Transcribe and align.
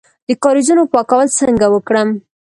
د 0.27 0.29
کاریزونو 0.43 0.83
پاکول 0.93 1.27
څنګه 1.39 1.65
وکړم؟ 1.69 2.09